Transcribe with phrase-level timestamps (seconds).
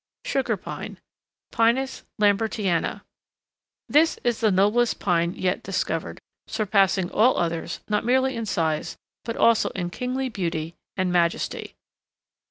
[0.25, 0.97] SUGAR PINE
[1.51, 3.03] (Pinus Lambertiana)
[3.87, 9.37] This is the noblest pine yet discovered, surpassing all others not merely in size but
[9.37, 11.75] also in kingly beauty and majesty.